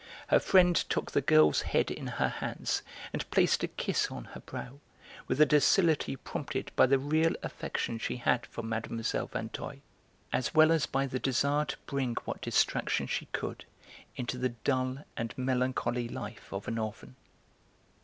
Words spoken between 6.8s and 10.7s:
the real affection she had for Mlle. Vinteuil, as